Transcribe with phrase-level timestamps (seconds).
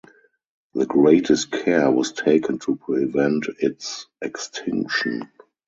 [0.73, 5.29] The greatest care was taken to prevent its extinction.